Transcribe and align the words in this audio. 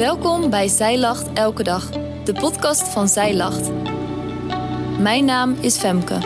Welkom 0.00 0.50
bij 0.50 0.68
Zij 0.68 0.98
Lacht 0.98 1.32
Elke 1.32 1.62
Dag, 1.62 1.90
de 2.24 2.32
podcast 2.32 2.82
van 2.82 3.08
Zij 3.08 3.36
Lacht. 3.36 3.70
Mijn 4.98 5.24
naam 5.24 5.52
is 5.52 5.76
Femke. 5.78 6.18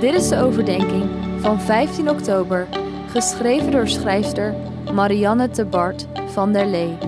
Dit 0.00 0.14
is 0.14 0.28
de 0.28 0.36
overdenking 0.36 1.10
van 1.40 1.60
15 1.60 2.10
oktober, 2.10 2.68
geschreven 3.10 3.70
door 3.70 3.88
schrijfster 3.88 4.54
Marianne 4.92 5.48
de 5.48 5.64
Bart 5.64 6.06
van 6.26 6.52
der 6.52 6.66
Lee. 6.66 6.98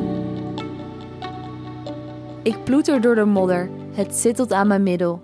Ik 2.43 2.65
ploeter 2.65 3.01
door 3.01 3.15
de 3.15 3.25
modder, 3.25 3.71
het 3.93 4.15
zittelt 4.15 4.53
aan 4.53 4.67
mijn 4.67 4.83
middel. 4.83 5.23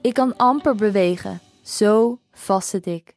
Ik 0.00 0.14
kan 0.14 0.36
amper 0.36 0.74
bewegen, 0.74 1.40
zo 1.62 2.18
vast 2.32 2.68
zit 2.68 2.86
ik. 2.86 3.14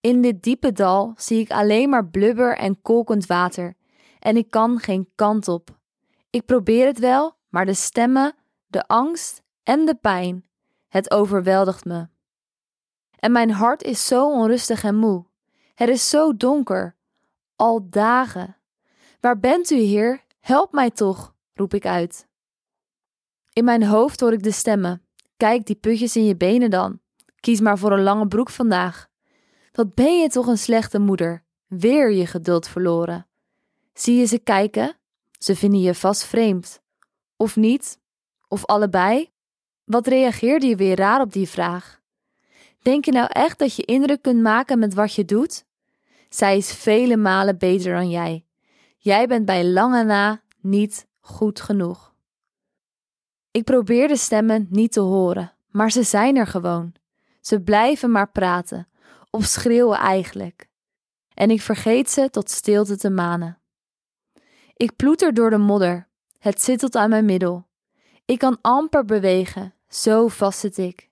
In 0.00 0.22
dit 0.22 0.42
diepe 0.42 0.72
dal 0.72 1.12
zie 1.16 1.40
ik 1.40 1.50
alleen 1.50 1.88
maar 1.88 2.06
blubber 2.06 2.56
en 2.56 2.82
kolkend 2.82 3.26
water, 3.26 3.76
en 4.18 4.36
ik 4.36 4.50
kan 4.50 4.78
geen 4.78 5.10
kant 5.14 5.48
op. 5.48 5.78
Ik 6.30 6.44
probeer 6.44 6.86
het 6.86 6.98
wel, 6.98 7.36
maar 7.48 7.66
de 7.66 7.74
stemmen, 7.74 8.34
de 8.66 8.86
angst 8.86 9.42
en 9.62 9.84
de 9.84 9.94
pijn, 9.94 10.48
het 10.88 11.10
overweldigt 11.10 11.84
me. 11.84 12.08
En 13.18 13.32
mijn 13.32 13.50
hart 13.50 13.82
is 13.82 14.06
zo 14.06 14.30
onrustig 14.30 14.84
en 14.84 14.96
moe. 14.96 15.26
Het 15.74 15.88
is 15.88 16.08
zo 16.08 16.36
donker. 16.36 16.96
Al 17.56 17.88
dagen. 17.90 18.56
Waar 19.20 19.38
bent 19.38 19.70
u, 19.70 19.76
Heer? 19.76 20.24
Help 20.40 20.72
mij 20.72 20.90
toch, 20.90 21.34
roep 21.54 21.74
ik 21.74 21.86
uit. 21.86 22.26
In 23.52 23.64
mijn 23.64 23.84
hoofd 23.84 24.20
hoor 24.20 24.32
ik 24.32 24.42
de 24.42 24.50
stemmen. 24.50 25.02
Kijk 25.36 25.66
die 25.66 25.76
putjes 25.76 26.16
in 26.16 26.24
je 26.24 26.36
benen 26.36 26.70
dan. 26.70 27.00
Kies 27.40 27.60
maar 27.60 27.78
voor 27.78 27.92
een 27.92 28.02
lange 28.02 28.28
broek 28.28 28.50
vandaag. 28.50 29.07
Wat 29.78 29.94
ben 29.94 30.20
je 30.20 30.28
toch 30.28 30.46
een 30.46 30.58
slechte 30.58 30.98
moeder? 30.98 31.42
Weer 31.66 32.10
je 32.10 32.26
geduld 32.26 32.68
verloren. 32.68 33.26
Zie 33.94 34.16
je 34.16 34.24
ze 34.24 34.38
kijken? 34.38 34.96
Ze 35.38 35.56
vinden 35.56 35.80
je 35.80 35.94
vast 35.94 36.24
vreemd. 36.24 36.80
Of 37.36 37.56
niet? 37.56 37.98
Of 38.48 38.66
allebei? 38.66 39.30
Wat 39.84 40.06
reageerde 40.06 40.66
je 40.66 40.76
weer 40.76 40.96
raar 40.96 41.20
op 41.20 41.32
die 41.32 41.48
vraag? 41.48 42.00
Denk 42.82 43.04
je 43.04 43.12
nou 43.12 43.28
echt 43.32 43.58
dat 43.58 43.76
je 43.76 43.84
indruk 43.84 44.22
kunt 44.22 44.42
maken 44.42 44.78
met 44.78 44.94
wat 44.94 45.14
je 45.14 45.24
doet? 45.24 45.64
Zij 46.28 46.56
is 46.56 46.72
vele 46.72 47.16
malen 47.16 47.58
beter 47.58 47.94
dan 47.94 48.10
jij. 48.10 48.44
Jij 48.96 49.26
bent 49.26 49.44
bij 49.44 49.64
lange 49.64 50.04
na 50.04 50.42
niet 50.60 51.06
goed 51.20 51.60
genoeg. 51.60 52.14
Ik 53.50 53.64
probeer 53.64 54.08
de 54.08 54.16
stemmen 54.16 54.66
niet 54.70 54.92
te 54.92 55.00
horen, 55.00 55.52
maar 55.70 55.90
ze 55.90 56.02
zijn 56.02 56.36
er 56.36 56.46
gewoon. 56.46 56.92
Ze 57.40 57.60
blijven 57.60 58.10
maar 58.10 58.30
praten, 58.30 58.87
of 59.30 59.44
schreeuwen 59.44 59.98
eigenlijk. 59.98 60.68
En 61.34 61.50
ik 61.50 61.62
vergeet 61.62 62.10
ze 62.10 62.30
tot 62.30 62.50
stilte 62.50 62.96
te 62.96 63.10
manen. 63.10 63.58
Ik 64.76 64.96
ploeter 64.96 65.34
door 65.34 65.50
de 65.50 65.58
modder, 65.58 66.08
het 66.38 66.62
zittelt 66.62 66.96
aan 66.96 67.10
mijn 67.10 67.24
middel. 67.24 67.66
Ik 68.24 68.38
kan 68.38 68.58
amper 68.60 69.04
bewegen, 69.04 69.74
zo 69.88 70.28
vast 70.28 70.58
zit 70.58 70.78
ik. 70.78 71.10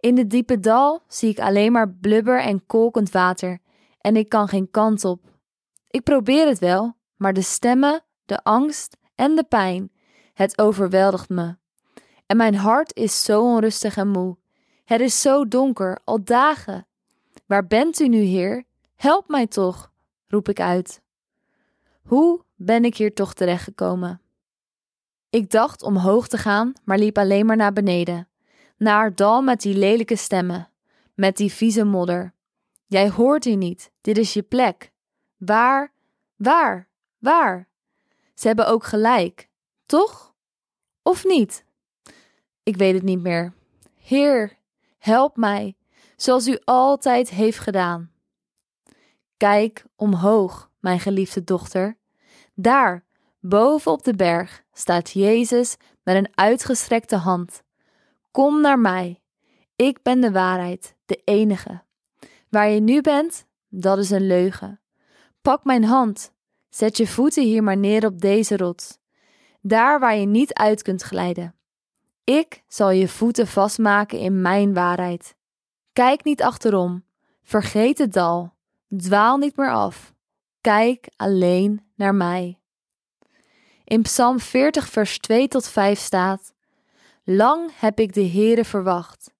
In 0.00 0.14
de 0.14 0.26
diepe 0.26 0.60
dal 0.60 1.02
zie 1.08 1.30
ik 1.30 1.38
alleen 1.38 1.72
maar 1.72 1.90
blubber 1.90 2.40
en 2.40 2.66
kolkend 2.66 3.10
water 3.10 3.58
en 4.00 4.16
ik 4.16 4.28
kan 4.28 4.48
geen 4.48 4.70
kant 4.70 5.04
op. 5.04 5.20
Ik 5.90 6.02
probeer 6.02 6.46
het 6.46 6.58
wel, 6.58 6.96
maar 7.16 7.32
de 7.32 7.42
stemmen, 7.42 8.04
de 8.24 8.42
angst 8.42 8.96
en 9.14 9.36
de 9.36 9.44
pijn, 9.44 9.92
het 10.34 10.58
overweldigt 10.58 11.28
me. 11.28 11.56
En 12.26 12.36
mijn 12.36 12.54
hart 12.54 12.96
is 12.96 13.24
zo 13.24 13.42
onrustig 13.42 13.96
en 13.96 14.08
moe. 14.08 14.36
Het 14.84 15.00
is 15.00 15.20
zo 15.20 15.48
donker, 15.48 15.98
al 16.04 16.24
dagen. 16.24 16.86
Waar 17.48 17.66
bent 17.66 18.00
u 18.00 18.08
nu, 18.08 18.18
Heer? 18.18 18.64
Help 18.94 19.28
mij 19.28 19.46
toch, 19.46 19.92
roep 20.26 20.48
ik 20.48 20.60
uit. 20.60 21.02
Hoe 22.02 22.44
ben 22.54 22.84
ik 22.84 22.96
hier 22.96 23.14
toch 23.14 23.34
terechtgekomen? 23.34 24.20
Ik 25.30 25.50
dacht 25.50 25.82
omhoog 25.82 26.28
te 26.28 26.38
gaan, 26.38 26.72
maar 26.84 26.98
liep 26.98 27.18
alleen 27.18 27.46
maar 27.46 27.56
naar 27.56 27.72
beneden. 27.72 28.28
Naar 28.76 29.14
dal 29.14 29.42
met 29.42 29.60
die 29.60 29.74
lelijke 29.76 30.16
stemmen, 30.16 30.70
met 31.14 31.36
die 31.36 31.52
vieze 31.52 31.84
modder. 31.84 32.34
Jij 32.86 33.10
hoort 33.10 33.44
hier 33.44 33.56
niet, 33.56 33.92
dit 34.00 34.18
is 34.18 34.32
je 34.32 34.42
plek. 34.42 34.92
Waar, 35.36 35.92
waar, 36.36 36.88
waar? 37.18 37.68
Ze 38.34 38.46
hebben 38.46 38.68
ook 38.68 38.84
gelijk, 38.84 39.48
toch? 39.86 40.34
Of 41.02 41.24
niet? 41.24 41.64
Ik 42.62 42.76
weet 42.76 42.94
het 42.94 43.02
niet 43.02 43.22
meer. 43.22 43.52
Heer, 43.94 44.58
help 44.98 45.36
mij, 45.36 45.76
zoals 46.20 46.46
u 46.46 46.58
altijd 46.64 47.30
heeft 47.30 47.58
gedaan. 47.58 48.10
Kijk 49.36 49.84
omhoog, 49.96 50.70
mijn 50.80 51.00
geliefde 51.00 51.44
dochter. 51.44 51.98
Daar, 52.54 53.04
boven 53.40 53.92
op 53.92 54.02
de 54.02 54.14
berg, 54.14 54.62
staat 54.72 55.10
Jezus 55.10 55.76
met 56.02 56.16
een 56.16 56.28
uitgestrekte 56.34 57.16
hand. 57.16 57.62
Kom 58.30 58.60
naar 58.60 58.78
mij. 58.78 59.20
Ik 59.76 60.02
ben 60.02 60.20
de 60.20 60.30
waarheid, 60.30 60.94
de 61.06 61.20
enige. 61.24 61.82
Waar 62.48 62.68
je 62.68 62.80
nu 62.80 63.00
bent, 63.00 63.46
dat 63.68 63.98
is 63.98 64.10
een 64.10 64.26
leugen. 64.26 64.80
Pak 65.42 65.64
mijn 65.64 65.84
hand. 65.84 66.32
Zet 66.68 66.96
je 66.96 67.06
voeten 67.06 67.44
hier 67.44 67.62
maar 67.62 67.76
neer 67.76 68.06
op 68.06 68.20
deze 68.20 68.56
rots. 68.56 68.98
Daar 69.60 70.00
waar 70.00 70.16
je 70.16 70.26
niet 70.26 70.54
uit 70.54 70.82
kunt 70.82 71.02
glijden. 71.02 71.54
Ik 72.24 72.62
zal 72.68 72.90
je 72.90 73.08
voeten 73.08 73.46
vastmaken 73.46 74.18
in 74.18 74.40
mijn 74.40 74.74
waarheid. 74.74 75.36
Kijk 75.98 76.24
niet 76.24 76.42
achterom. 76.42 77.04
Vergeet 77.42 77.98
het 77.98 78.12
dal. 78.12 78.54
Dwaal 78.96 79.36
niet 79.36 79.56
meer 79.56 79.72
af. 79.72 80.14
Kijk 80.60 81.08
alleen 81.16 81.86
naar 81.94 82.14
mij. 82.14 82.60
In 83.84 84.02
Psalm 84.02 84.40
40, 84.40 84.88
vers 84.88 85.18
2 85.18 85.48
tot 85.48 85.68
5 85.68 85.98
staat: 85.98 86.54
Lang 87.24 87.70
heb 87.74 87.98
ik 88.00 88.12
de 88.12 88.28
Heere 88.28 88.64
verwacht, 88.64 89.32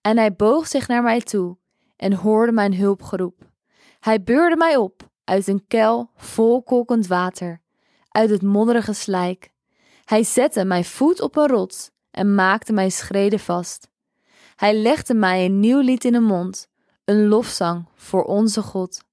en 0.00 0.16
hij 0.16 0.34
boog 0.34 0.66
zich 0.68 0.88
naar 0.88 1.02
mij 1.02 1.20
toe 1.20 1.56
en 1.96 2.12
hoorde 2.12 2.52
mijn 2.52 2.76
hulpgeroep. 2.76 3.50
Hij 4.00 4.22
beurde 4.22 4.56
mij 4.56 4.76
op 4.76 5.10
uit 5.24 5.46
een 5.46 5.64
kuil 5.68 6.10
vol 6.16 6.62
kolkend 6.62 7.06
water, 7.06 7.60
uit 8.08 8.30
het 8.30 8.42
modderige 8.42 8.92
slijk. 8.92 9.50
Hij 10.04 10.22
zette 10.22 10.64
mijn 10.64 10.84
voet 10.84 11.20
op 11.20 11.36
een 11.36 11.48
rots 11.48 11.90
en 12.10 12.34
maakte 12.34 12.72
mijn 12.72 12.92
schreden 12.92 13.40
vast. 13.40 13.91
Hij 14.62 14.74
legde 14.74 15.14
mij 15.14 15.44
een 15.44 15.60
nieuw 15.60 15.80
lied 15.80 16.04
in 16.04 16.12
de 16.12 16.20
mond, 16.20 16.68
een 17.04 17.28
lofzang 17.28 17.88
voor 17.94 18.24
onze 18.24 18.62
God. 18.62 19.04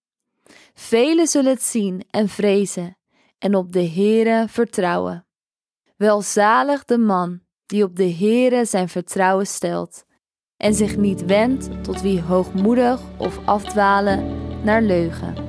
Velen 0.73 1.27
zullen 1.27 1.51
het 1.51 1.63
zien 1.63 2.03
en 2.09 2.27
vrezen 2.27 2.97
en 3.37 3.55
op 3.55 3.71
de 3.71 3.87
Heere 3.87 4.45
vertrouwen. 4.47 5.25
Welzalig 5.95 6.85
de 6.85 6.97
man 6.97 7.41
die 7.65 7.83
op 7.83 7.95
de 7.95 8.13
Heere 8.13 8.65
zijn 8.65 8.89
vertrouwen 8.89 9.47
stelt 9.47 10.05
en 10.57 10.73
zich 10.73 10.97
niet 10.97 11.25
wendt 11.25 11.83
tot 11.83 12.01
wie 12.01 12.21
hoogmoedig 12.21 13.01
of 13.17 13.39
afdwalen 13.45 14.37
naar 14.63 14.81
leugen. 14.81 15.48